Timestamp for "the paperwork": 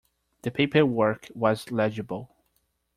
0.41-1.27